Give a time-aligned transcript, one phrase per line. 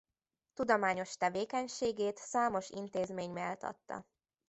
[0.53, 4.05] Tudományos tevékenységét számos intézmény méltatta.